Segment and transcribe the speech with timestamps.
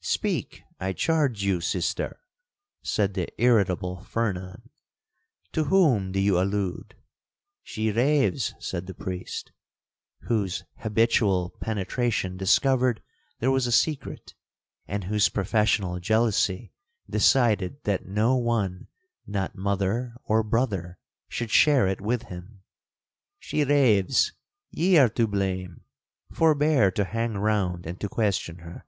[0.00, 2.20] 'Speak, I charge you, sister,'
[2.84, 4.70] said the irritable Fernan,
[5.50, 9.50] 'to whom do you allude?'—'She raves,' said the priest,
[10.28, 13.02] whose habitual penetration discovered
[13.40, 16.72] there was a secret,—and whose professional jealousy
[17.10, 18.86] decided that no one,
[19.26, 20.96] not mother or brother,
[21.28, 22.62] should share it with him;
[23.40, 28.86] 'she raves—ye are to blame—forbear to hang round and to question her.